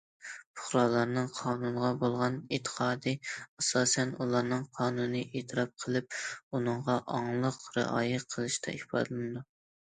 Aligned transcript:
پۇقرالارنىڭ 0.59 1.25
قانۇنغا 1.39 1.91
بولغان 2.03 2.39
ئېتىقادى، 2.57 3.13
ئاساسەن، 3.41 4.13
ئۇلارنىڭ 4.23 4.65
قانۇننى 4.79 5.21
ئېتىراپ 5.27 5.77
قىلىپ، 5.85 6.19
ئۇنىڭغا 6.23 6.97
ئاڭلىق 7.19 7.61
رىئايە 7.79 8.25
قىلىشىدا 8.31 8.77
ئىپادىلىنىدۇ. 8.81 9.47